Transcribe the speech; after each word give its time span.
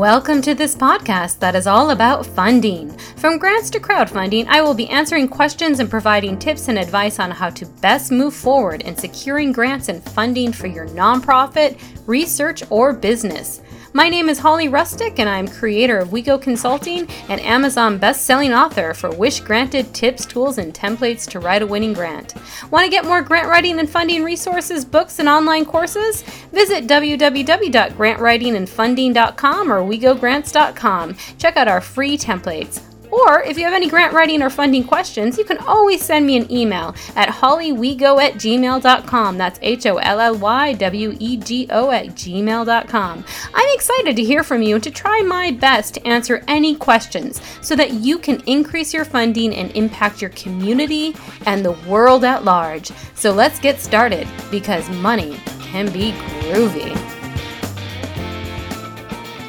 Welcome 0.00 0.40
to 0.42 0.54
this 0.54 0.74
podcast 0.74 1.40
that 1.40 1.54
is 1.54 1.66
all 1.66 1.90
about 1.90 2.24
funding. 2.24 2.96
From 3.18 3.36
grants 3.36 3.68
to 3.68 3.78
crowdfunding, 3.78 4.46
I 4.46 4.62
will 4.62 4.72
be 4.72 4.88
answering 4.88 5.28
questions 5.28 5.78
and 5.78 5.90
providing 5.90 6.38
tips 6.38 6.68
and 6.68 6.78
advice 6.78 7.18
on 7.18 7.30
how 7.30 7.50
to 7.50 7.66
best 7.82 8.10
move 8.10 8.32
forward 8.32 8.80
in 8.80 8.96
securing 8.96 9.52
grants 9.52 9.90
and 9.90 10.02
funding 10.02 10.52
for 10.52 10.68
your 10.68 10.86
nonprofit, 10.86 11.78
research, 12.06 12.62
or 12.70 12.94
business. 12.94 13.60
My 13.92 14.08
name 14.08 14.28
is 14.28 14.38
Holly 14.38 14.68
Rustick, 14.68 15.18
and 15.18 15.28
I'm 15.28 15.48
creator 15.48 15.98
of 15.98 16.10
WeGo 16.10 16.40
Consulting 16.40 17.08
and 17.28 17.40
Amazon 17.40 17.98
best-selling 17.98 18.52
author 18.52 18.94
for 18.94 19.10
Wish 19.10 19.40
Granted 19.40 19.92
tips, 19.92 20.24
tools, 20.24 20.58
and 20.58 20.72
templates 20.72 21.28
to 21.30 21.40
write 21.40 21.62
a 21.62 21.66
winning 21.66 21.92
grant. 21.92 22.34
Want 22.70 22.84
to 22.84 22.90
get 22.90 23.04
more 23.04 23.20
grant 23.20 23.48
writing 23.48 23.80
and 23.80 23.90
funding 23.90 24.22
resources, 24.22 24.84
books, 24.84 25.18
and 25.18 25.28
online 25.28 25.64
courses? 25.64 26.22
Visit 26.52 26.86
www.grantwritingandfunding.com 26.86 29.72
or 29.72 29.82
wegogrants.com. 29.82 31.16
Check 31.38 31.56
out 31.56 31.66
our 31.66 31.80
free 31.80 32.16
templates. 32.16 32.89
Or 33.10 33.42
if 33.42 33.58
you 33.58 33.64
have 33.64 33.74
any 33.74 33.88
grant 33.88 34.12
writing 34.12 34.42
or 34.42 34.50
funding 34.50 34.84
questions, 34.84 35.38
you 35.38 35.44
can 35.44 35.58
always 35.58 36.02
send 36.02 36.26
me 36.26 36.36
an 36.36 36.50
email 36.50 36.94
at 37.16 37.28
hollywego 37.28 38.22
at 38.22 38.34
gmail.com. 38.34 39.38
That's 39.38 39.58
H 39.62 39.86
O 39.86 39.96
L 39.96 40.20
L 40.20 40.36
Y 40.36 40.72
W 40.74 41.16
E 41.18 41.36
G 41.36 41.66
O 41.70 41.90
at 41.90 42.08
gmail.com. 42.08 43.24
I'm 43.54 43.74
excited 43.74 44.16
to 44.16 44.24
hear 44.24 44.42
from 44.42 44.62
you 44.62 44.76
and 44.76 44.84
to 44.84 44.90
try 44.90 45.22
my 45.22 45.50
best 45.50 45.94
to 45.94 46.06
answer 46.06 46.44
any 46.48 46.74
questions 46.74 47.40
so 47.60 47.74
that 47.76 47.92
you 47.94 48.18
can 48.18 48.42
increase 48.46 48.94
your 48.94 49.04
funding 49.04 49.54
and 49.54 49.70
impact 49.72 50.20
your 50.20 50.30
community 50.30 51.14
and 51.46 51.64
the 51.64 51.72
world 51.88 52.24
at 52.24 52.44
large. 52.44 52.90
So 53.14 53.32
let's 53.32 53.58
get 53.58 53.78
started 53.78 54.28
because 54.50 54.88
money 54.90 55.38
can 55.60 55.92
be 55.92 56.12
groovy. 56.12 57.09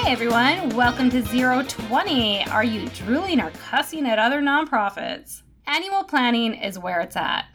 Hey 0.02 0.14
everyone, 0.14 0.70
welcome 0.70 1.12
to 1.12 1.22
Zero 1.22 1.62
Twenty. 1.62 2.44
Are 2.46 2.64
you 2.64 2.90
drooling 2.90 3.40
or 3.40 3.52
cussing 3.52 4.08
at 4.08 4.18
other 4.18 4.42
nonprofits? 4.42 5.44
Annual 5.68 6.06
planning 6.06 6.56
is 6.56 6.80
where 6.80 7.02
it's 7.02 7.16
at. 7.16 7.46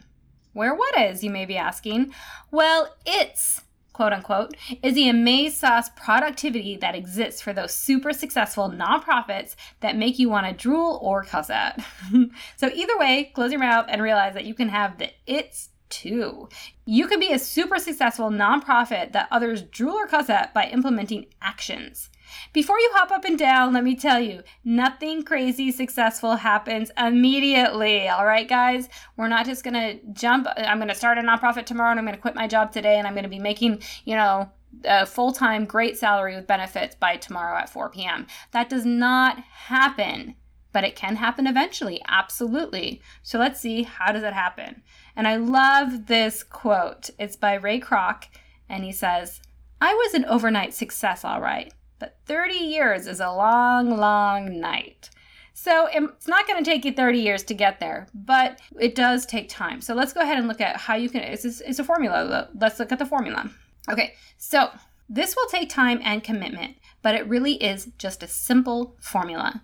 Where 0.53 0.73
what 0.73 0.97
is, 0.97 1.25
you 1.25 1.29
may 1.29 1.45
be 1.45 1.57
asking? 1.57 2.13
Well, 2.49 2.95
it's 3.05 3.63
quote 3.91 4.13
unquote, 4.13 4.55
is 4.81 4.95
the 4.95 5.09
amaze 5.09 5.57
sauce 5.57 5.89
productivity 5.89 6.77
that 6.77 6.95
exists 6.95 7.41
for 7.41 7.51
those 7.51 7.73
super 7.73 8.13
successful 8.13 8.69
nonprofits 8.69 9.55
that 9.81 9.97
make 9.97 10.17
you 10.17 10.29
want 10.29 10.47
to 10.47 10.53
drool 10.53 10.99
or 11.01 11.23
cuss 11.23 11.49
at. 11.49 11.83
so, 12.55 12.69
either 12.73 12.97
way, 12.97 13.29
close 13.35 13.51
your 13.51 13.59
mouth 13.59 13.87
and 13.89 14.01
realize 14.01 14.35
that 14.35 14.45
you 14.45 14.53
can 14.53 14.69
have 14.69 14.97
the 14.99 15.09
it's 15.25 15.69
too. 15.89 16.49
You 16.85 17.07
can 17.07 17.19
be 17.19 17.31
a 17.31 17.39
super 17.39 17.79
successful 17.79 18.29
nonprofit 18.29 19.11
that 19.13 19.27
others 19.31 19.61
drool 19.61 19.95
or 19.95 20.07
cuss 20.07 20.29
at 20.29 20.53
by 20.53 20.65
implementing 20.65 21.27
actions. 21.41 22.09
Before 22.53 22.79
you 22.79 22.89
hop 22.93 23.11
up 23.11 23.25
and 23.25 23.39
down, 23.39 23.73
let 23.73 23.83
me 23.83 23.95
tell 23.95 24.19
you, 24.19 24.43
nothing 24.63 25.23
crazy 25.23 25.71
successful 25.71 26.35
happens 26.35 26.91
immediately. 26.97 28.09
All 28.09 28.25
right, 28.25 28.47
guys? 28.47 28.89
We're 29.15 29.27
not 29.27 29.45
just 29.45 29.63
going 29.63 29.73
to 29.73 29.99
jump. 30.13 30.47
I'm 30.57 30.77
going 30.77 30.89
to 30.89 30.95
start 30.95 31.17
a 31.17 31.21
nonprofit 31.21 31.65
tomorrow 31.65 31.91
and 31.91 31.99
I'm 31.99 32.05
going 32.05 32.15
to 32.15 32.21
quit 32.21 32.35
my 32.35 32.47
job 32.47 32.71
today 32.71 32.97
and 32.97 33.07
I'm 33.07 33.13
going 33.13 33.23
to 33.23 33.29
be 33.29 33.39
making, 33.39 33.81
you 34.05 34.15
know, 34.15 34.51
a 34.85 35.05
full 35.05 35.31
time 35.31 35.65
great 35.65 35.97
salary 35.97 36.35
with 36.35 36.47
benefits 36.47 36.95
by 36.95 37.15
tomorrow 37.15 37.57
at 37.57 37.69
4 37.69 37.89
p.m. 37.89 38.27
That 38.51 38.69
does 38.69 38.85
not 38.85 39.39
happen 39.39 40.35
but 40.77 40.83
it 40.83 40.95
can 40.95 41.15
happen 41.15 41.47
eventually 41.47 41.99
absolutely 42.07 43.01
so 43.23 43.39
let's 43.39 43.59
see 43.59 43.81
how 43.81 44.11
does 44.11 44.23
it 44.23 44.33
happen 44.33 44.83
and 45.15 45.27
i 45.27 45.35
love 45.35 46.05
this 46.05 46.43
quote 46.43 47.09
it's 47.17 47.35
by 47.35 47.55
ray 47.55 47.79
kroc 47.79 48.25
and 48.69 48.83
he 48.83 48.91
says 48.91 49.41
i 49.81 49.93
was 49.93 50.13
an 50.13 50.25
overnight 50.25 50.73
success 50.73 51.25
all 51.25 51.41
right 51.41 51.73
but 51.99 52.17
30 52.25 52.55
years 52.55 53.07
is 53.07 53.19
a 53.19 53.31
long, 53.31 53.97
long 53.97 54.59
night. 54.59 55.09
So 55.53 55.87
it's 55.91 56.27
not 56.27 56.47
going 56.47 56.63
to 56.63 56.69
take 56.69 56.85
you 56.85 56.91
30 56.91 57.19
years 57.19 57.43
to 57.45 57.55
get 57.55 57.79
there, 57.79 58.07
but 58.13 58.59
it 58.79 58.93
does 58.93 59.25
take 59.25 59.49
time. 59.49 59.81
So 59.81 59.95
let's 59.95 60.13
go 60.13 60.21
ahead 60.21 60.37
and 60.37 60.47
look 60.47 60.61
at 60.61 60.77
how 60.77 60.95
you 60.95 61.09
can, 61.09 61.21
it's, 61.21 61.45
it's 61.45 61.79
a 61.79 61.83
formula. 61.83 62.49
Let's 62.59 62.77
look 62.77 62.91
at 62.91 62.99
the 62.99 63.05
formula. 63.05 63.49
Okay, 63.89 64.13
so 64.37 64.69
this 65.09 65.35
will 65.35 65.47
take 65.49 65.69
time 65.69 65.99
and 66.03 66.23
commitment, 66.23 66.75
but 67.01 67.15
it 67.15 67.27
really 67.27 67.53
is 67.53 67.89
just 67.97 68.21
a 68.21 68.27
simple 68.27 68.95
formula. 68.99 69.63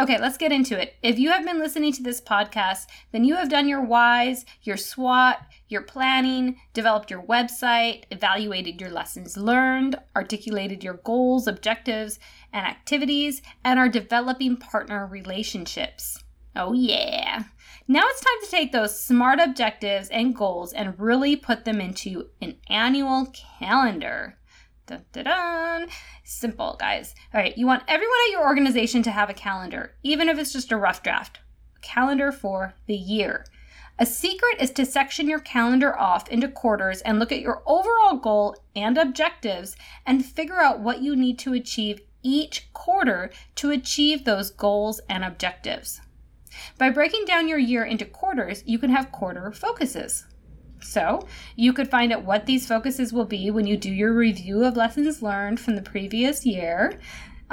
Okay, 0.00 0.18
let's 0.18 0.38
get 0.38 0.52
into 0.52 0.80
it. 0.80 0.94
If 1.02 1.18
you 1.18 1.30
have 1.30 1.44
been 1.44 1.58
listening 1.58 1.92
to 1.92 2.02
this 2.02 2.20
podcast, 2.20 2.86
then 3.12 3.24
you 3.24 3.36
have 3.36 3.50
done 3.50 3.68
your 3.68 3.84
whys, 3.84 4.46
your 4.62 4.78
SWOT, 4.78 5.36
your 5.68 5.82
planning, 5.82 6.56
developed 6.72 7.10
your 7.10 7.22
website, 7.22 8.04
evaluated 8.10 8.80
your 8.80 8.90
lessons 8.90 9.36
learned, 9.36 9.96
articulated 10.16 10.82
your 10.82 11.00
goals, 11.04 11.46
objectives, 11.46 12.18
and 12.54 12.66
activities, 12.66 13.42
and 13.64 13.78
are 13.78 13.88
developing 13.88 14.56
partner 14.56 15.06
relationships. 15.06 16.24
Oh, 16.56 16.72
yeah. 16.72 17.44
Now 17.86 18.02
it's 18.06 18.20
time 18.20 18.44
to 18.44 18.50
take 18.50 18.72
those 18.72 18.98
smart 18.98 19.40
objectives 19.40 20.08
and 20.08 20.34
goals 20.34 20.72
and 20.72 20.98
really 20.98 21.36
put 21.36 21.64
them 21.64 21.80
into 21.80 22.28
an 22.40 22.56
annual 22.68 23.32
calendar. 23.58 24.38
Dun, 24.86 25.04
dun, 25.12 25.24
dun. 25.24 25.88
Simple, 26.24 26.76
guys. 26.78 27.14
All 27.32 27.40
right, 27.40 27.56
you 27.56 27.66
want 27.66 27.84
everyone 27.88 28.18
at 28.26 28.32
your 28.32 28.46
organization 28.46 29.02
to 29.04 29.10
have 29.10 29.30
a 29.30 29.34
calendar, 29.34 29.94
even 30.02 30.28
if 30.28 30.38
it's 30.38 30.52
just 30.52 30.72
a 30.72 30.76
rough 30.76 31.02
draft. 31.02 31.40
calendar 31.82 32.30
for 32.32 32.74
the 32.86 32.94
year. 32.96 33.44
A 33.98 34.06
secret 34.06 34.56
is 34.60 34.70
to 34.72 34.86
section 34.86 35.28
your 35.28 35.40
calendar 35.40 35.96
off 35.98 36.28
into 36.28 36.48
quarters 36.48 37.02
and 37.02 37.18
look 37.18 37.30
at 37.30 37.40
your 37.40 37.62
overall 37.66 38.16
goal 38.16 38.56
and 38.74 38.96
objectives 38.96 39.76
and 40.06 40.24
figure 40.24 40.60
out 40.60 40.80
what 40.80 41.02
you 41.02 41.14
need 41.14 41.38
to 41.40 41.52
achieve 41.52 42.00
each 42.22 42.72
quarter 42.72 43.30
to 43.56 43.70
achieve 43.70 44.24
those 44.24 44.50
goals 44.50 45.00
and 45.08 45.24
objectives. 45.24 46.00
By 46.78 46.90
breaking 46.90 47.24
down 47.26 47.48
your 47.48 47.58
year 47.58 47.84
into 47.84 48.04
quarters, 48.04 48.62
you 48.66 48.78
can 48.78 48.90
have 48.90 49.12
quarter 49.12 49.52
focuses. 49.52 50.24
So, 50.82 51.26
you 51.56 51.72
could 51.72 51.88
find 51.88 52.12
out 52.12 52.24
what 52.24 52.46
these 52.46 52.66
focuses 52.66 53.12
will 53.12 53.24
be 53.24 53.50
when 53.50 53.66
you 53.66 53.76
do 53.76 53.90
your 53.90 54.12
review 54.12 54.64
of 54.64 54.76
lessons 54.76 55.22
learned 55.22 55.60
from 55.60 55.76
the 55.76 55.82
previous 55.82 56.44
year. 56.44 56.98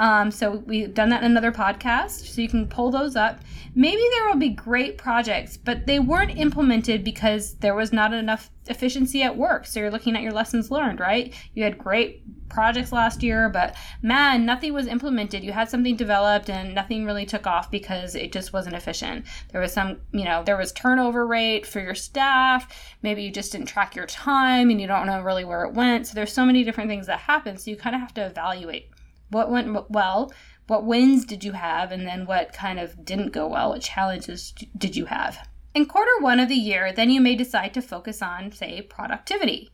Um, 0.00 0.30
so, 0.30 0.62
we've 0.66 0.94
done 0.94 1.10
that 1.10 1.22
in 1.22 1.30
another 1.30 1.52
podcast, 1.52 2.26
so 2.26 2.40
you 2.40 2.48
can 2.48 2.66
pull 2.66 2.90
those 2.90 3.16
up. 3.16 3.40
Maybe 3.74 4.02
there 4.16 4.28
will 4.28 4.38
be 4.38 4.48
great 4.48 4.96
projects, 4.96 5.58
but 5.58 5.86
they 5.86 5.98
weren't 6.00 6.38
implemented 6.38 7.04
because 7.04 7.54
there 7.56 7.74
was 7.74 7.92
not 7.92 8.14
enough 8.14 8.50
efficiency 8.66 9.22
at 9.22 9.36
work. 9.36 9.66
So, 9.66 9.78
you're 9.78 9.90
looking 9.90 10.16
at 10.16 10.22
your 10.22 10.32
lessons 10.32 10.70
learned, 10.70 11.00
right? 11.00 11.34
You 11.52 11.64
had 11.64 11.76
great 11.76 12.22
projects 12.48 12.92
last 12.92 13.22
year, 13.22 13.50
but 13.50 13.76
man, 14.00 14.46
nothing 14.46 14.72
was 14.72 14.86
implemented. 14.86 15.44
You 15.44 15.52
had 15.52 15.68
something 15.68 15.96
developed 15.96 16.48
and 16.48 16.74
nothing 16.74 17.04
really 17.04 17.26
took 17.26 17.46
off 17.46 17.70
because 17.70 18.14
it 18.14 18.32
just 18.32 18.54
wasn't 18.54 18.76
efficient. 18.76 19.26
There 19.52 19.60
was 19.60 19.72
some, 19.72 19.98
you 20.12 20.24
know, 20.24 20.42
there 20.42 20.56
was 20.56 20.72
turnover 20.72 21.26
rate 21.26 21.66
for 21.66 21.80
your 21.80 21.94
staff. 21.94 22.74
Maybe 23.02 23.22
you 23.22 23.30
just 23.30 23.52
didn't 23.52 23.68
track 23.68 23.94
your 23.94 24.06
time 24.06 24.70
and 24.70 24.80
you 24.80 24.86
don't 24.86 25.06
know 25.06 25.22
really 25.22 25.44
where 25.44 25.64
it 25.64 25.74
went. 25.74 26.06
So 26.06 26.14
there's 26.14 26.32
so 26.32 26.46
many 26.46 26.64
different 26.64 26.88
things 26.88 27.06
that 27.06 27.20
happen. 27.20 27.58
So 27.58 27.70
you 27.70 27.76
kind 27.76 27.94
of 27.94 28.00
have 28.00 28.14
to 28.14 28.26
evaluate 28.26 28.90
what 29.30 29.50
went 29.50 29.90
well, 29.90 30.32
what 30.66 30.84
wins 30.84 31.24
did 31.24 31.42
you 31.42 31.52
have, 31.52 31.90
and 31.90 32.06
then 32.06 32.26
what 32.26 32.52
kind 32.52 32.78
of 32.78 33.04
didn't 33.04 33.32
go 33.32 33.48
well, 33.48 33.70
what 33.70 33.82
challenges 33.82 34.54
did 34.76 34.96
you 34.96 35.06
have. 35.06 35.48
In 35.74 35.86
quarter 35.86 36.10
one 36.20 36.40
of 36.40 36.48
the 36.48 36.54
year, 36.54 36.92
then 36.92 37.10
you 37.10 37.20
may 37.20 37.34
decide 37.34 37.74
to 37.74 37.82
focus 37.82 38.22
on, 38.22 38.52
say, 38.52 38.82
productivity. 38.82 39.70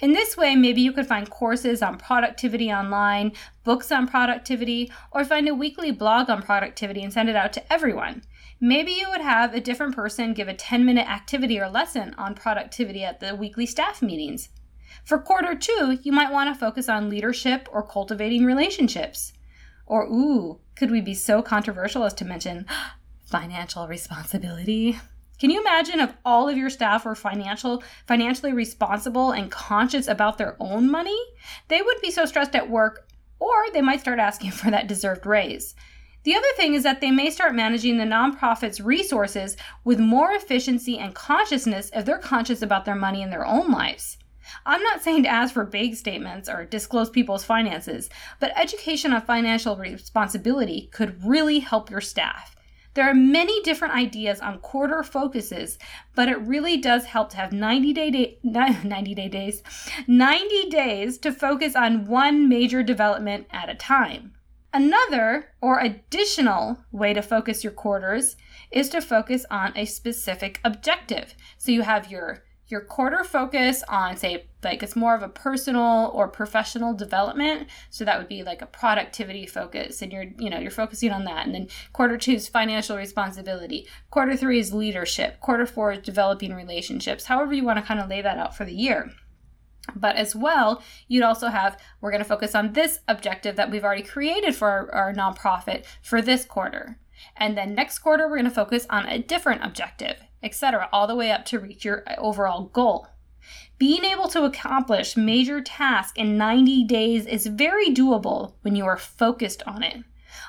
In 0.00 0.12
this 0.12 0.36
way, 0.36 0.54
maybe 0.54 0.80
you 0.80 0.92
could 0.92 1.06
find 1.06 1.28
courses 1.28 1.82
on 1.82 1.98
productivity 1.98 2.70
online, 2.70 3.32
books 3.64 3.90
on 3.90 4.06
productivity, 4.06 4.92
or 5.10 5.24
find 5.24 5.48
a 5.48 5.54
weekly 5.54 5.90
blog 5.90 6.30
on 6.30 6.42
productivity 6.42 7.02
and 7.02 7.12
send 7.12 7.28
it 7.28 7.36
out 7.36 7.52
to 7.54 7.72
everyone. 7.72 8.22
Maybe 8.60 8.92
you 8.92 9.08
would 9.10 9.20
have 9.20 9.54
a 9.54 9.60
different 9.60 9.94
person 9.94 10.34
give 10.34 10.48
a 10.48 10.54
10 10.54 10.84
minute 10.84 11.08
activity 11.08 11.58
or 11.58 11.68
lesson 11.68 12.14
on 12.18 12.34
productivity 12.34 13.04
at 13.04 13.20
the 13.20 13.34
weekly 13.34 13.66
staff 13.66 14.02
meetings. 14.02 14.48
For 15.04 15.18
quarter 15.18 15.54
two, 15.54 15.98
you 16.02 16.12
might 16.12 16.32
want 16.32 16.52
to 16.52 16.58
focus 16.58 16.88
on 16.88 17.10
leadership 17.10 17.68
or 17.72 17.82
cultivating 17.82 18.44
relationships. 18.44 19.32
Or, 19.86 20.04
ooh, 20.04 20.60
could 20.76 20.90
we 20.90 21.00
be 21.00 21.14
so 21.14 21.42
controversial 21.42 22.04
as 22.04 22.14
to 22.14 22.24
mention 22.24 22.66
financial 23.24 23.88
responsibility? 23.88 24.98
Can 25.38 25.50
you 25.50 25.60
imagine 25.60 26.00
if 26.00 26.12
all 26.24 26.48
of 26.48 26.56
your 26.56 26.68
staff 26.68 27.04
were 27.04 27.14
financial 27.14 27.82
financially 28.06 28.52
responsible 28.52 29.30
and 29.30 29.50
conscious 29.50 30.08
about 30.08 30.36
their 30.36 30.56
own 30.60 30.90
money? 30.90 31.18
They 31.68 31.80
wouldn't 31.80 32.02
be 32.02 32.10
so 32.10 32.26
stressed 32.26 32.56
at 32.56 32.68
work 32.68 33.08
or 33.38 33.70
they 33.72 33.80
might 33.80 34.00
start 34.00 34.18
asking 34.18 34.50
for 34.50 34.70
that 34.70 34.88
deserved 34.88 35.26
raise. 35.26 35.74
The 36.24 36.34
other 36.34 36.48
thing 36.56 36.74
is 36.74 36.82
that 36.82 37.00
they 37.00 37.10
may 37.10 37.30
start 37.30 37.54
managing 37.54 37.96
the 37.96 38.04
nonprofit's 38.04 38.80
resources 38.80 39.56
with 39.84 40.00
more 40.00 40.32
efficiency 40.32 40.98
and 40.98 41.14
consciousness 41.14 41.90
if 41.94 42.04
they're 42.04 42.18
conscious 42.18 42.60
about 42.60 42.84
their 42.84 42.96
money 42.96 43.22
in 43.22 43.30
their 43.30 43.46
own 43.46 43.70
lives. 43.70 44.18
I'm 44.66 44.82
not 44.82 45.02
saying 45.02 45.22
to 45.24 45.28
ask 45.28 45.54
for 45.54 45.64
big 45.64 45.94
statements 45.94 46.48
or 46.48 46.64
disclose 46.64 47.10
people's 47.10 47.44
finances, 47.44 48.10
but 48.40 48.52
education 48.56 49.12
on 49.12 49.22
financial 49.22 49.76
responsibility 49.76 50.88
could 50.92 51.24
really 51.24 51.58
help 51.58 51.90
your 51.90 52.00
staff. 52.00 52.54
There 52.94 53.08
are 53.08 53.14
many 53.14 53.62
different 53.62 53.94
ideas 53.94 54.40
on 54.40 54.58
quarter 54.58 55.04
focuses, 55.04 55.78
but 56.16 56.28
it 56.28 56.40
really 56.40 56.78
does 56.78 57.04
help 57.04 57.30
to 57.30 57.36
have 57.36 57.52
90 57.52 57.92
day, 57.92 58.10
day 58.10 58.38
90 58.84 59.14
day 59.14 59.28
days, 59.28 59.62
90 60.06 60.68
days 60.70 61.18
to 61.18 61.30
focus 61.30 61.76
on 61.76 62.06
one 62.06 62.48
major 62.48 62.82
development 62.82 63.46
at 63.52 63.68
a 63.68 63.74
time. 63.74 64.32
Another 64.74 65.52
or 65.60 65.78
additional 65.78 66.78
way 66.92 67.14
to 67.14 67.22
focus 67.22 67.62
your 67.62 67.72
quarters 67.72 68.36
is 68.70 68.88
to 68.90 69.00
focus 69.00 69.46
on 69.50 69.72
a 69.76 69.84
specific 69.84 70.60
objective. 70.64 71.34
So 71.56 71.72
you 71.72 71.82
have 71.82 72.10
your 72.10 72.42
your 72.68 72.82
quarter 72.82 73.24
focus 73.24 73.82
on 73.88 74.16
say 74.16 74.46
like 74.62 74.82
it's 74.82 74.96
more 74.96 75.14
of 75.14 75.22
a 75.22 75.28
personal 75.28 76.10
or 76.14 76.28
professional 76.28 76.92
development. 76.94 77.68
So 77.90 78.04
that 78.04 78.18
would 78.18 78.28
be 78.28 78.42
like 78.42 78.62
a 78.62 78.66
productivity 78.66 79.46
focus 79.46 80.02
and 80.02 80.12
you're 80.12 80.26
you 80.38 80.50
know 80.50 80.58
you're 80.58 80.70
focusing 80.70 81.10
on 81.10 81.24
that. 81.24 81.46
And 81.46 81.54
then 81.54 81.68
quarter 81.92 82.18
two 82.18 82.32
is 82.32 82.48
financial 82.48 82.96
responsibility. 82.96 83.86
Quarter 84.10 84.36
three 84.36 84.58
is 84.58 84.74
leadership. 84.74 85.40
Quarter 85.40 85.66
four 85.66 85.92
is 85.92 86.00
developing 86.00 86.54
relationships. 86.54 87.24
However 87.24 87.54
you 87.54 87.64
want 87.64 87.78
to 87.78 87.84
kind 87.84 88.00
of 88.00 88.08
lay 88.08 88.22
that 88.22 88.38
out 88.38 88.56
for 88.56 88.64
the 88.64 88.74
year. 88.74 89.10
But 89.96 90.16
as 90.16 90.36
well, 90.36 90.82
you'd 91.06 91.22
also 91.22 91.48
have, 91.48 91.78
we're 92.02 92.10
going 92.10 92.22
to 92.22 92.28
focus 92.28 92.54
on 92.54 92.74
this 92.74 92.98
objective 93.08 93.56
that 93.56 93.70
we've 93.70 93.84
already 93.84 94.02
created 94.02 94.54
for 94.54 94.68
our, 94.68 94.94
our 94.94 95.14
nonprofit 95.14 95.84
for 96.02 96.20
this 96.20 96.44
quarter. 96.44 96.98
And 97.36 97.56
then 97.56 97.74
next 97.74 97.98
quarter, 98.00 98.24
we're 98.24 98.36
going 98.36 98.44
to 98.44 98.50
focus 98.50 98.86
on 98.90 99.06
a 99.06 99.18
different 99.18 99.64
objective, 99.64 100.20
etc., 100.42 100.88
all 100.92 101.06
the 101.06 101.16
way 101.16 101.30
up 101.30 101.44
to 101.46 101.58
reach 101.58 101.84
your 101.84 102.04
uh, 102.06 102.14
overall 102.18 102.66
goal. 102.66 103.08
Being 103.78 104.04
able 104.04 104.28
to 104.28 104.44
accomplish 104.44 105.16
major 105.16 105.60
tasks 105.60 106.12
in 106.16 106.36
90 106.36 106.84
days 106.84 107.26
is 107.26 107.46
very 107.46 107.94
doable 107.94 108.54
when 108.62 108.76
you 108.76 108.84
are 108.84 108.96
focused 108.96 109.62
on 109.66 109.82
it. 109.82 110.04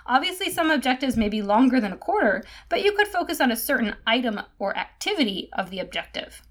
Obviously, 0.05 0.49
some 0.49 0.71
objectives 0.71 1.15
may 1.15 1.29
be 1.29 1.41
longer 1.41 1.79
than 1.79 1.93
a 1.93 1.97
quarter, 1.97 2.43
but 2.67 2.83
you 2.83 2.91
could 2.93 3.07
focus 3.07 3.39
on 3.39 3.51
a 3.51 3.55
certain 3.55 3.95
item 4.05 4.41
or 4.57 4.75
activity 4.75 5.49
of 5.53 5.69
the 5.69 5.79
objective. 5.79 6.41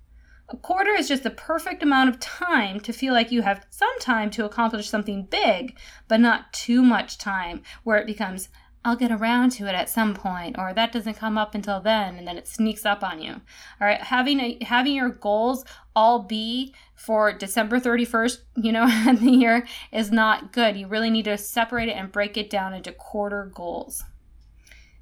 A 0.51 0.57
quarter 0.57 0.93
is 0.93 1.09
just 1.09 1.25
the 1.25 1.31
perfect 1.31 1.83
amount 1.83 2.09
of 2.09 2.21
time 2.21 2.81
to 2.81 2.93
feel 2.93 3.13
like 3.13 3.31
you 3.31 3.43
have 3.43 3.67
some 3.69 3.99
time 4.01 4.31
to 4.31 4.47
accomplish 4.47 4.89
something 4.89 5.25
big, 5.25 5.77
but 6.09 6.21
not 6.21 6.53
too 6.55 6.81
much 6.81 7.19
time 7.19 7.63
where 7.85 7.99
it 7.99 8.07
becomes, 8.07 8.49
I'll 8.89 8.97
get 8.97 9.13
around 9.13 9.53
to 9.53 9.67
it 9.67 9.75
at 9.75 9.91
some 9.91 10.15
point, 10.15 10.59
or 10.59 10.73
that 10.73 10.93
doesn't 10.93 11.19
come 11.19 11.37
up 11.37 11.55
until 11.55 11.79
then, 11.79 12.17
and 12.17 12.27
then 12.27 12.39
it 12.39 12.49
sneaks 12.49 12.87
up 12.87 13.05
on 13.05 13.21
you. 13.21 13.33
All 13.33 13.87
right, 13.87 14.01
having 14.01 14.41
a, 14.41 14.59
having 14.65 14.95
your 14.95 15.11
goals 15.11 15.63
all 15.95 16.21
be 16.21 16.75
for 16.95 17.35
December 17.35 17.79
31st, 17.81 18.39
you 18.57 18.73
know, 18.73 18.87
the 19.21 19.31
year 19.31 19.67
is 19.93 20.11
not 20.11 20.55
good. 20.55 20.75
You 20.75 20.87
really 20.87 21.11
need 21.11 21.27
to 21.27 21.37
separate 21.37 21.91
it 21.91 21.97
and 21.97 22.11
break 22.11 22.39
it 22.39 22.49
down 22.49 22.73
into 22.73 22.91
quarter 22.93 23.53
goals 23.55 24.05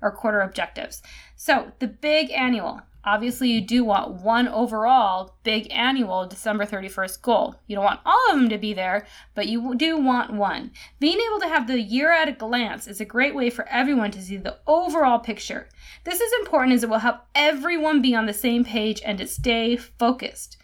or 0.00 0.10
quarter 0.10 0.40
objectives. 0.40 1.02
So, 1.36 1.72
the 1.78 1.88
big 1.88 2.30
annual, 2.30 2.82
Obviously, 3.06 3.52
you 3.52 3.60
do 3.60 3.84
want 3.84 4.20
one 4.22 4.48
overall 4.48 5.36
big 5.44 5.70
annual 5.70 6.26
December 6.26 6.66
31st 6.66 7.22
goal. 7.22 7.54
You 7.68 7.76
don't 7.76 7.84
want 7.84 8.00
all 8.04 8.30
of 8.30 8.36
them 8.36 8.48
to 8.48 8.58
be 8.58 8.74
there, 8.74 9.06
but 9.36 9.46
you 9.46 9.76
do 9.76 9.96
want 9.96 10.32
one. 10.32 10.72
Being 10.98 11.20
able 11.20 11.38
to 11.38 11.48
have 11.48 11.68
the 11.68 11.80
year 11.80 12.10
at 12.10 12.28
a 12.28 12.32
glance 12.32 12.88
is 12.88 13.00
a 13.00 13.04
great 13.04 13.32
way 13.32 13.48
for 13.48 13.68
everyone 13.68 14.10
to 14.10 14.20
see 14.20 14.38
the 14.38 14.58
overall 14.66 15.20
picture. 15.20 15.68
This 16.02 16.20
is 16.20 16.32
important 16.40 16.74
as 16.74 16.82
it 16.82 16.90
will 16.90 16.98
help 16.98 17.20
everyone 17.36 18.02
be 18.02 18.12
on 18.12 18.26
the 18.26 18.34
same 18.34 18.64
page 18.64 19.00
and 19.04 19.18
to 19.18 19.28
stay 19.28 19.76
focused. 19.76 20.56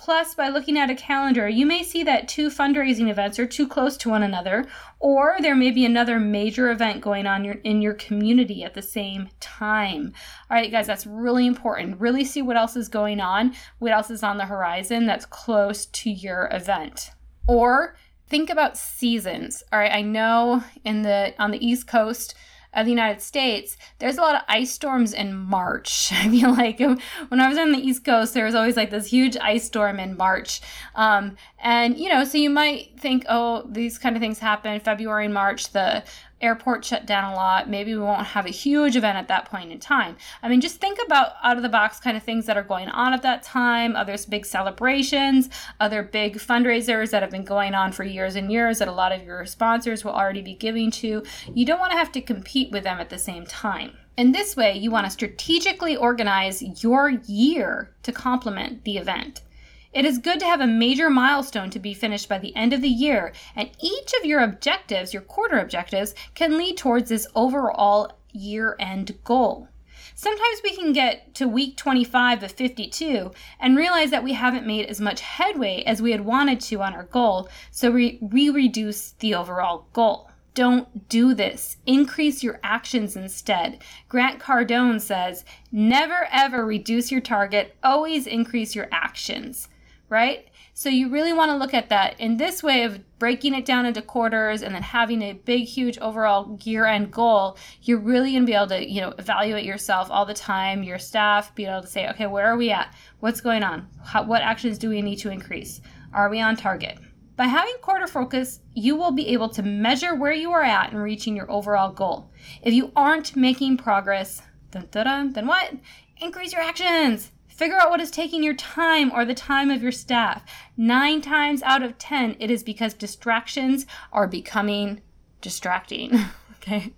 Plus, 0.00 0.34
by 0.34 0.48
looking 0.48 0.78
at 0.78 0.88
a 0.88 0.94
calendar, 0.94 1.46
you 1.46 1.66
may 1.66 1.82
see 1.82 2.02
that 2.04 2.26
two 2.26 2.48
fundraising 2.48 3.10
events 3.10 3.38
are 3.38 3.44
too 3.44 3.68
close 3.68 3.98
to 3.98 4.08
one 4.08 4.22
another, 4.22 4.66
or 4.98 5.36
there 5.40 5.54
may 5.54 5.70
be 5.70 5.84
another 5.84 6.18
major 6.18 6.70
event 6.70 7.02
going 7.02 7.26
on 7.26 7.44
in 7.44 7.82
your 7.82 7.92
community 7.92 8.64
at 8.64 8.72
the 8.72 8.80
same 8.80 9.28
time. 9.40 10.14
All 10.50 10.56
right, 10.56 10.72
guys, 10.72 10.86
that's 10.86 11.06
really 11.06 11.46
important. 11.46 12.00
Really 12.00 12.24
see 12.24 12.40
what 12.40 12.56
else 12.56 12.76
is 12.76 12.88
going 12.88 13.20
on, 13.20 13.54
what 13.78 13.92
else 13.92 14.10
is 14.10 14.22
on 14.22 14.38
the 14.38 14.46
horizon 14.46 15.04
that's 15.04 15.26
close 15.26 15.84
to 15.84 16.08
your 16.08 16.48
event. 16.50 17.10
Or 17.46 17.94
think 18.26 18.48
about 18.48 18.78
seasons. 18.78 19.62
All 19.70 19.78
right, 19.78 19.92
I 19.92 20.00
know 20.00 20.64
in 20.82 21.02
the 21.02 21.34
on 21.38 21.50
the 21.50 21.62
East 21.62 21.86
Coast, 21.86 22.34
of 22.72 22.86
the 22.86 22.90
United 22.90 23.20
States, 23.20 23.76
there's 23.98 24.18
a 24.18 24.20
lot 24.20 24.36
of 24.36 24.42
ice 24.48 24.70
storms 24.70 25.12
in 25.12 25.34
March. 25.34 26.12
I 26.12 26.28
feel 26.28 26.52
like 26.52 26.78
when 26.78 27.40
I 27.40 27.48
was 27.48 27.58
on 27.58 27.72
the 27.72 27.78
East 27.78 28.04
Coast, 28.04 28.34
there 28.34 28.44
was 28.44 28.54
always 28.54 28.76
like 28.76 28.90
this 28.90 29.06
huge 29.06 29.36
ice 29.36 29.64
storm 29.64 29.98
in 29.98 30.16
March. 30.16 30.60
Um, 30.94 31.36
and, 31.58 31.98
you 31.98 32.08
know, 32.08 32.24
so 32.24 32.38
you 32.38 32.50
might 32.50 32.98
think, 32.98 33.24
oh, 33.28 33.66
these 33.68 33.98
kind 33.98 34.16
of 34.16 34.20
things 34.20 34.38
happen 34.38 34.80
February 34.80 35.24
and 35.24 35.34
March. 35.34 35.72
The 35.72 36.04
airport 36.40 36.84
shut 36.84 37.06
down 37.06 37.32
a 37.32 37.34
lot. 37.34 37.68
Maybe 37.68 37.94
we 37.94 38.00
won't 38.00 38.28
have 38.28 38.46
a 38.46 38.50
huge 38.50 38.96
event 38.96 39.18
at 39.18 39.28
that 39.28 39.44
point 39.46 39.72
in 39.72 39.78
time. 39.78 40.16
I 40.42 40.48
mean, 40.48 40.60
just 40.60 40.80
think 40.80 40.98
about 41.04 41.32
out 41.42 41.56
of 41.56 41.62
the 41.62 41.68
box 41.68 42.00
kind 42.00 42.16
of 42.16 42.22
things 42.22 42.46
that 42.46 42.56
are 42.56 42.62
going 42.62 42.88
on 42.88 43.12
at 43.12 43.22
that 43.22 43.42
time. 43.42 43.96
Other 43.96 44.16
big 44.28 44.46
celebrations, 44.46 45.48
other 45.78 46.02
big 46.02 46.36
fundraisers 46.36 47.10
that 47.10 47.22
have 47.22 47.30
been 47.30 47.44
going 47.44 47.74
on 47.74 47.92
for 47.92 48.04
years 48.04 48.36
and 48.36 48.50
years 48.50 48.78
that 48.78 48.88
a 48.88 48.92
lot 48.92 49.12
of 49.12 49.22
your 49.22 49.44
sponsors 49.46 50.04
will 50.04 50.12
already 50.12 50.42
be 50.42 50.54
giving 50.54 50.90
to. 50.92 51.22
You 51.52 51.66
don't 51.66 51.80
want 51.80 51.92
to 51.92 51.98
have 51.98 52.12
to 52.12 52.20
compete 52.20 52.70
with 52.70 52.84
them 52.84 52.98
at 52.98 53.10
the 53.10 53.18
same 53.18 53.46
time. 53.46 53.92
In 54.16 54.32
this 54.32 54.56
way, 54.56 54.76
you 54.76 54.90
want 54.90 55.06
to 55.06 55.10
strategically 55.10 55.96
organize 55.96 56.82
your 56.82 57.08
year 57.08 57.90
to 58.02 58.12
complement 58.12 58.84
the 58.84 58.98
event. 58.98 59.42
It 59.92 60.04
is 60.04 60.18
good 60.18 60.38
to 60.38 60.46
have 60.46 60.60
a 60.60 60.68
major 60.68 61.10
milestone 61.10 61.68
to 61.70 61.80
be 61.80 61.94
finished 61.94 62.28
by 62.28 62.38
the 62.38 62.54
end 62.54 62.72
of 62.72 62.80
the 62.80 62.88
year, 62.88 63.32
and 63.56 63.70
each 63.82 64.12
of 64.20 64.24
your 64.24 64.40
objectives, 64.40 65.12
your 65.12 65.22
quarter 65.22 65.58
objectives, 65.58 66.14
can 66.36 66.56
lead 66.56 66.76
towards 66.76 67.08
this 67.08 67.26
overall 67.34 68.12
year 68.32 68.76
end 68.78 69.18
goal. 69.24 69.66
Sometimes 70.14 70.60
we 70.62 70.76
can 70.76 70.92
get 70.92 71.34
to 71.34 71.48
week 71.48 71.76
25 71.76 72.44
of 72.44 72.52
52 72.52 73.32
and 73.58 73.76
realize 73.76 74.12
that 74.12 74.22
we 74.22 74.34
haven't 74.34 74.64
made 74.64 74.86
as 74.86 75.00
much 75.00 75.22
headway 75.22 75.82
as 75.82 76.00
we 76.00 76.12
had 76.12 76.20
wanted 76.20 76.60
to 76.60 76.80
on 76.82 76.94
our 76.94 77.06
goal, 77.06 77.48
so 77.72 77.90
we, 77.90 78.20
we 78.22 78.48
reduce 78.48 79.10
the 79.18 79.34
overall 79.34 79.88
goal. 79.92 80.30
Don't 80.54 81.08
do 81.08 81.34
this. 81.34 81.78
Increase 81.84 82.44
your 82.44 82.60
actions 82.62 83.16
instead. 83.16 83.82
Grant 84.08 84.38
Cardone 84.38 85.00
says, 85.00 85.44
never 85.72 86.28
ever 86.30 86.64
reduce 86.64 87.10
your 87.10 87.20
target, 87.20 87.76
always 87.82 88.28
increase 88.28 88.76
your 88.76 88.88
actions 88.92 89.68
right? 90.10 90.48
So 90.74 90.88
you 90.88 91.08
really 91.08 91.32
want 91.32 91.50
to 91.50 91.56
look 91.56 91.72
at 91.72 91.88
that 91.88 92.18
in 92.20 92.36
this 92.36 92.62
way 92.62 92.82
of 92.82 93.00
breaking 93.18 93.54
it 93.54 93.64
down 93.64 93.86
into 93.86 94.02
quarters 94.02 94.62
and 94.62 94.74
then 94.74 94.82
having 94.82 95.22
a 95.22 95.32
big, 95.32 95.64
huge 95.64 95.98
overall 95.98 96.58
year 96.62 96.86
end 96.86 97.12
goal. 97.12 97.56
You're 97.82 98.00
really 98.00 98.32
going 98.32 98.42
to 98.42 98.46
be 98.46 98.54
able 98.54 98.66
to, 98.68 98.90
you 98.90 99.00
know, 99.00 99.14
evaluate 99.18 99.64
yourself 99.64 100.10
all 100.10 100.26
the 100.26 100.34
time, 100.34 100.82
your 100.82 100.98
staff, 100.98 101.54
be 101.54 101.66
able 101.66 101.82
to 101.82 101.86
say, 101.86 102.08
okay, 102.10 102.26
where 102.26 102.46
are 102.46 102.56
we 102.56 102.70
at? 102.70 102.94
What's 103.20 103.40
going 103.40 103.62
on? 103.62 103.88
How, 104.04 104.24
what 104.24 104.42
actions 104.42 104.78
do 104.78 104.88
we 104.88 105.00
need 105.00 105.16
to 105.16 105.30
increase? 105.30 105.80
Are 106.12 106.28
we 106.28 106.40
on 106.40 106.56
target? 106.56 106.98
By 107.36 107.46
having 107.46 107.74
quarter 107.80 108.06
focus, 108.06 108.60
you 108.74 108.96
will 108.96 109.12
be 109.12 109.28
able 109.28 109.48
to 109.50 109.62
measure 109.62 110.14
where 110.14 110.32
you 110.32 110.50
are 110.50 110.62
at 110.62 110.92
in 110.92 110.98
reaching 110.98 111.36
your 111.36 111.50
overall 111.50 111.92
goal. 111.92 112.30
If 112.62 112.74
you 112.74 112.92
aren't 112.96 113.36
making 113.36 113.78
progress, 113.78 114.42
dun, 114.72 114.88
dun, 114.90 115.06
dun, 115.06 115.32
then 115.32 115.46
what? 115.46 115.72
Increase 116.20 116.52
your 116.52 116.60
actions. 116.60 117.32
Figure 117.60 117.76
out 117.76 117.90
what 117.90 118.00
is 118.00 118.10
taking 118.10 118.42
your 118.42 118.54
time 118.54 119.12
or 119.12 119.26
the 119.26 119.34
time 119.34 119.70
of 119.70 119.82
your 119.82 119.92
staff. 119.92 120.42
Nine 120.78 121.20
times 121.20 121.62
out 121.62 121.82
of 121.82 121.98
10, 121.98 122.36
it 122.40 122.50
is 122.50 122.62
because 122.62 122.94
distractions 122.94 123.84
are 124.14 124.26
becoming 124.26 125.02
distracting. 125.42 126.18
okay. 126.52 126.94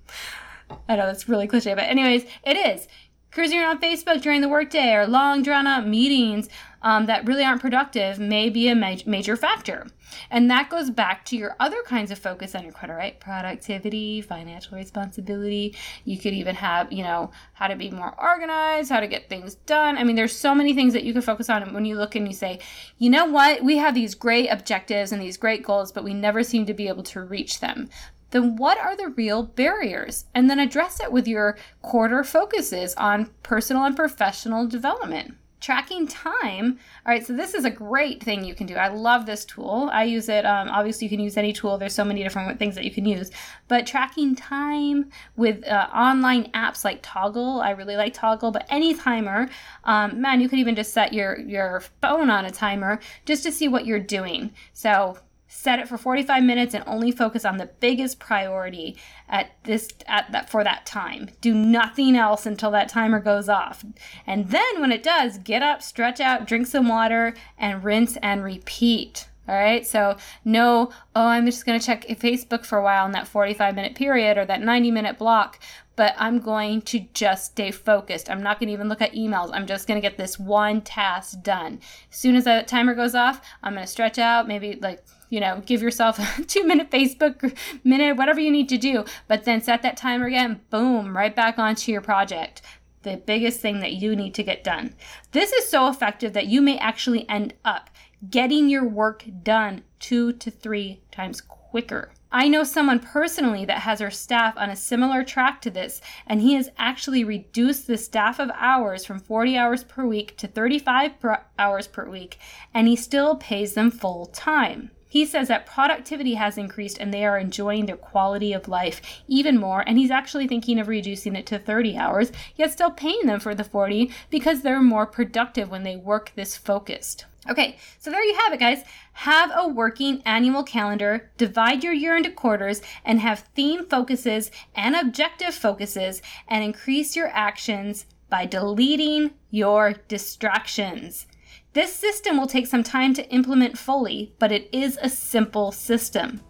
I 0.89 0.95
know 0.95 1.07
that's 1.07 1.29
really 1.29 1.49
cliche, 1.49 1.75
but, 1.75 1.83
anyways, 1.83 2.27
it 2.45 2.57
is. 2.57 2.87
Cruising 3.33 3.59
around 3.59 3.83
Facebook 3.83 4.23
during 4.23 4.41
the 4.41 4.49
workday 4.49 4.95
or 4.95 5.05
long 5.05 5.43
drawn 5.43 5.67
out 5.67 5.89
meetings 5.89 6.49
um, 6.83 7.07
that 7.07 7.27
really 7.27 7.45
aren't 7.45 7.61
productive 7.61 8.19
may 8.19 8.51
be 8.51 8.69
a 8.69 8.75
ma- 8.75 8.97
major 9.07 9.37
factor. 9.37 9.87
And 10.31 10.51
that 10.51 10.69
goes 10.69 10.91
back 10.91 11.25
to 11.27 11.37
your 11.37 11.57
other 11.59 11.83
kinds 11.85 12.11
of 12.11 12.19
focus 12.19 12.55
on 12.55 12.65
your 12.65 12.73
quarter, 12.73 12.95
right? 12.95 13.19
Productivity, 13.19 14.21
financial 14.21 14.77
responsibility. 14.77 15.75
You 16.05 16.19
could 16.19 16.35
even 16.35 16.55
have, 16.57 16.93
you 16.93 17.03
know, 17.03 17.31
how 17.55 17.69
to 17.69 17.77
be 17.77 17.91
more 17.91 18.15
organized, 18.21 18.91
how 18.91 19.01
to 19.01 19.07
get 19.07 19.29
things 19.29 19.55
done. 19.55 19.97
I 19.97 20.05
mean, 20.05 20.17
there's 20.17 20.37
so 20.37 20.55
many 20.55 20.75
things 20.75 20.93
that 20.93 21.05
you 21.05 21.13
can 21.13 21.23
focus 21.23 21.49
on 21.49 21.73
when 21.73 21.85
you 21.85 21.97
look 21.97 22.15
and 22.15 22.27
you 22.27 22.35
say, 22.35 22.59
you 22.99 23.09
know 23.09 23.25
what? 23.25 23.63
We 23.63 23.79
have 23.79 23.95
these 23.95 24.15
great 24.15 24.49
objectives 24.49 25.13
and 25.13 25.23
these 25.23 25.37
great 25.37 25.63
goals, 25.63 25.93
but 25.93 26.05
we 26.05 26.15
never 26.15 26.43
seem 26.43 26.67
to 26.67 26.75
be 26.75 26.89
able 26.89 27.05
to 27.05 27.23
reach 27.23 27.61
them 27.61 27.89
then 28.33 28.57
what 28.57 28.79
are 28.79 28.97
the 28.97 29.09
real 29.09 29.43
barriers? 29.43 30.25
And 30.35 30.49
then 30.49 30.59
address 30.59 31.01
it 31.01 31.13
with 31.13 31.29
your 31.29 31.59
quarter 31.83 32.25
focuses 32.25 32.95
on 32.95 33.31
personal 33.43 33.85
and 33.85 33.95
professional 33.95 34.67
development 34.67 35.37
tracking 35.63 36.07
time. 36.07 36.79
All 37.07 37.13
right 37.13 37.25
so 37.25 37.33
this 37.33 37.55
is 37.55 37.65
a 37.65 37.71
great 37.71 38.23
thing 38.23 38.45
you 38.45 38.55
can 38.55 38.67
do. 38.67 38.75
I 38.75 38.89
love 38.89 39.25
this 39.25 39.45
tool. 39.45 39.89
I 39.93 40.05
use 40.05 40.29
it 40.29 40.45
um, 40.45 40.69
obviously 40.69 41.07
you 41.07 41.11
can 41.11 41.21
use 41.21 41.37
any 41.37 41.53
tool. 41.53 41.79
There's 41.79 41.95
so 41.95 42.05
many 42.05 42.23
different 42.23 42.59
things 42.59 42.75
that 42.75 42.85
you 42.85 42.91
can 42.91 43.07
use. 43.07 43.31
But 43.69 43.87
tracking 43.87 44.35
time 44.35 45.11
with 45.37 45.67
uh, 45.67 45.89
online 45.95 46.51
apps 46.53 46.85
like 46.85 47.03
Toggl, 47.03 47.63
i 47.63 47.71
really 47.71 47.97
like 47.97 48.15
Toggl, 48.15 48.53
but 48.53 48.67
any 48.69 48.93
timer 48.95 49.49
um, 49.85 50.21
man 50.21 50.41
you 50.41 50.49
could 50.49 50.59
even 50.59 50.75
just 50.75 50.93
set 50.93 51.13
your 51.13 51.39
your 51.41 51.83
phone 52.01 52.29
on 52.29 52.45
a 52.45 52.51
timer 52.51 53.01
just 53.25 53.43
to 53.45 53.53
see 53.53 53.69
what 53.69 53.87
you're 53.87 53.99
doing. 53.99 54.53
So 54.73 55.17
set 55.55 55.79
it 55.79 55.87
for 55.87 55.99
45 55.99 56.43
minutes 56.43 56.75
and 56.75 56.83
only 56.87 57.13
focus 57.13 57.45
on 57.45 57.59
the 57.59 57.67
biggest 57.79 58.19
priority 58.19 58.97
at 59.29 59.53
this 59.65 59.89
at 60.07 60.33
that 60.33 60.49
for 60.49 60.65
that 60.65 60.87
time. 60.87 61.29
Do 61.43 61.53
nothing 61.55 62.17
else 62.17 62.47
until 62.47 62.71
that 62.71 62.89
timer 62.89 63.21
goes 63.21 63.51
off. 63.51 63.85
And 64.27 64.49
then 64.49 64.81
when 64.81 64.91
it 64.91 65.03
does 65.03 65.37
get 65.39 65.63
up 65.63 65.83
stretch 65.83 66.21
out 66.21 66.47
drink 66.47 66.67
some 66.67 66.89
water 66.89 67.35
and 67.59 67.85
rinse 67.85 68.17
and 68.23 68.43
repeat 68.43 69.29
All 69.53 69.59
right. 69.59 69.87
So, 69.87 70.17
no, 70.47 70.91
oh, 71.15 71.27
I'm 71.27 71.45
just 71.45 71.67
going 71.67 71.79
to 71.79 71.85
check 71.85 72.07
Facebook 72.09 72.65
for 72.65 72.79
a 72.79 72.83
while 72.83 73.05
in 73.05 73.13
that 73.13 73.29
45 73.29 73.75
minute 73.75 73.95
period 73.95 74.39
or 74.39 74.47
that 74.47 74.63
90 74.63 74.91
minute 74.91 75.19
block, 75.19 75.59
but 75.95 76.15
I'm 76.17 76.39
going 76.39 76.81
to 76.83 77.01
just 77.13 77.53
stay 77.53 77.71
focused. 77.71 78.31
I'm 78.31 78.43
not 78.43 78.59
going 78.59 78.69
to 78.69 78.73
even 78.73 78.89
look 78.89 79.03
at 79.03 79.13
emails. 79.13 79.51
I'm 79.53 79.67
just 79.67 79.87
going 79.87 80.01
to 80.01 80.09
get 80.09 80.17
this 80.17 80.39
one 80.39 80.81
task 80.81 81.43
done. 81.43 81.81
As 82.11 82.17
soon 82.17 82.35
as 82.35 82.45
that 82.45 82.67
timer 82.67 82.95
goes 82.95 83.15
off, 83.15 83.43
I'm 83.63 83.75
going 83.75 83.85
to 83.85 83.93
stretch 83.93 84.19
out, 84.19 84.49
maybe 84.49 84.79
like 84.81 85.05
you 85.29 85.41
know, 85.41 85.63
give 85.67 85.83
yourself 85.83 86.19
a 86.39 86.45
two 86.45 86.65
minute 86.65 86.91
Facebook 86.91 87.55
minute, 87.85 88.17
whatever 88.17 88.41
you 88.41 88.51
need 88.51 88.71
to 88.71 88.79
do, 88.79 89.05
but 89.29 89.45
then 89.45 89.61
set 89.61 89.83
that 89.83 89.99
timer 89.99 90.29
again, 90.29 90.63
boom, 90.71 91.15
right 91.15 91.37
back 91.37 91.59
onto 91.59 91.93
your 91.93 92.01
project. 92.01 92.63
The 93.03 93.19
biggest 93.19 93.61
thing 93.61 93.81
that 93.81 93.95
you 93.95 94.17
need 94.17 94.33
to 94.35 94.45
get 94.45 94.65
done. 94.65 94.95
This 95.33 95.53
is 95.53 95.69
so 95.69 95.89
effective 95.89 96.33
that 96.33 96.47
you 96.47 96.63
may 96.63 96.79
actually 96.79 97.29
end 97.29 97.53
up 97.65 97.91
getting 98.31 98.69
your 98.69 98.85
work 98.85 99.25
done 99.43 99.83
two 99.99 100.33
to 100.35 100.51
three 100.51 101.01
times 101.11 101.41
quicker. 101.41 102.13
I 102.31 102.49
know 102.49 102.65
someone 102.65 102.99
personally 102.99 103.67
that 103.67 103.81
has 103.81 104.01
her 104.01 104.11
staff 104.11 104.57
on 104.57 104.71
a 104.71 104.77
similar 104.77 105.23
track 105.23 105.61
to 105.63 105.71
this, 105.71 106.01
and 106.27 106.41
he 106.41 106.55
has 106.55 106.71
actually 106.79 107.25
reduced 107.25 107.87
the 107.87 107.99
staff 107.99 108.39
of 108.39 108.51
hours 108.55 109.05
from 109.05 109.19
40 109.19 109.57
hours 109.57 109.85
per 109.85 110.07
week 110.07 110.37
to 110.39 110.47
35 110.47 111.21
per 111.21 111.45
hours 111.59 111.87
per 111.87 112.09
week, 112.09 112.39
and 112.73 112.89
he 112.89 112.97
still 112.97 113.37
pays 113.37 113.75
them 113.75 113.91
full 113.91 114.27
time. 114.27 114.91
He 115.13 115.27
says 115.27 115.49
that 115.49 115.67
productivity 115.67 116.35
has 116.35 116.57
increased 116.57 116.97
and 116.99 117.13
they 117.13 117.27
are 117.27 117.37
enjoying 117.37 117.85
their 117.85 117.99
quality 117.99 118.55
of 118.55 118.67
life 118.67 119.03
even 119.29 119.61
more. 119.61 119.85
And 119.87 119.99
he's 119.99 120.11
actually 120.11 120.49
thinking 120.49 120.79
of 120.79 120.89
reducing 120.89 121.37
it 121.37 121.45
to 121.49 121.59
30 121.59 121.99
hours, 121.99 122.33
yet 122.57 122.73
still 122.73 122.91
paying 122.91 123.27
them 123.27 123.39
for 123.39 123.55
the 123.55 123.63
40 123.63 124.11
because 124.31 124.63
they're 124.63 124.81
more 124.81 125.05
productive 125.05 125.71
when 125.71 125.83
they 125.83 125.97
work 125.97 126.33
this 126.35 126.57
focused. 126.57 127.27
Okay, 127.51 127.77
so 127.99 128.11
there 128.11 128.23
you 128.23 128.37
have 128.37 128.53
it, 128.53 128.61
guys. 128.61 128.85
Have 129.15 129.51
a 129.55 129.67
working 129.67 130.23
annual 130.25 130.63
calendar, 130.63 131.31
divide 131.37 131.83
your 131.83 131.93
year 131.93 132.17
into 132.17 132.31
quarters, 132.31 132.81
and 133.05 133.19
have 133.21 133.49
theme 133.55 133.85
focuses 133.87 134.51
and 134.77 134.95
objective 134.95 135.55
focuses, 135.55 136.23
and 136.47 136.63
increase 136.63 137.17
your 137.17 137.29
actions 137.29 138.07
by 138.31 138.47
deleting 138.47 139.33
your 139.51 139.95
distractions. 140.07 141.27
This 141.73 141.93
system 141.93 142.37
will 142.37 142.47
take 142.47 142.67
some 142.67 142.83
time 142.83 143.13
to 143.15 143.29
implement 143.31 143.77
fully, 143.77 144.35
but 144.39 144.53
it 144.53 144.69
is 144.73 144.99
a 145.03 145.09
simple 145.09 145.73
system. 145.73 146.41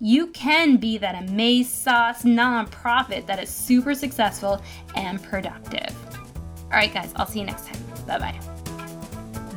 You 0.00 0.28
can 0.28 0.76
be 0.76 0.96
that 0.98 1.22
amaze 1.22 1.68
sauce 1.68 2.22
nonprofit 2.22 3.26
that 3.26 3.42
is 3.42 3.50
super 3.50 3.94
successful 3.94 4.62
and 4.94 5.22
productive. 5.22 5.94
All 6.64 6.70
right, 6.70 6.92
guys, 6.92 7.12
I'll 7.16 7.26
see 7.26 7.40
you 7.40 7.46
next 7.46 7.66
time. 7.66 7.82
Bye 8.06 8.18
bye. 8.18 8.57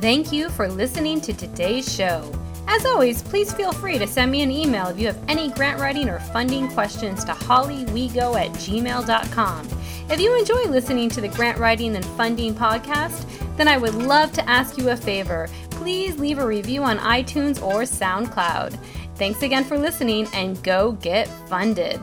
Thank 0.02 0.32
you 0.32 0.48
for 0.48 0.68
listening 0.68 1.20
to 1.20 1.32
today's 1.32 1.94
show. 1.94 2.28
As 2.66 2.84
always, 2.84 3.22
please 3.22 3.52
feel 3.52 3.70
free 3.70 3.98
to 3.98 4.06
send 4.08 4.32
me 4.32 4.42
an 4.42 4.50
email 4.50 4.88
if 4.88 4.98
you 4.98 5.06
have 5.06 5.22
any 5.28 5.48
grant 5.50 5.78
writing 5.78 6.08
or 6.08 6.18
funding 6.18 6.66
questions 6.70 7.22
to 7.22 7.30
hollywego 7.30 8.34
at 8.34 8.50
gmail.com. 8.54 9.68
If 10.10 10.18
you 10.18 10.36
enjoy 10.36 10.64
listening 10.64 11.08
to 11.10 11.20
the 11.20 11.28
Grant 11.28 11.58
Writing 11.58 11.94
and 11.94 12.04
Funding 12.04 12.52
podcast, 12.52 13.28
then 13.56 13.68
I 13.68 13.78
would 13.78 13.94
love 13.94 14.32
to 14.32 14.50
ask 14.50 14.76
you 14.76 14.90
a 14.90 14.96
favor. 14.96 15.48
Please 15.70 16.18
leave 16.18 16.40
a 16.40 16.46
review 16.46 16.82
on 16.82 16.98
iTunes 16.98 17.62
or 17.62 17.82
SoundCloud. 17.82 18.76
Thanks 19.14 19.42
again 19.42 19.62
for 19.62 19.78
listening 19.78 20.26
and 20.34 20.60
go 20.64 20.92
get 20.92 21.28
funded. 21.48 22.00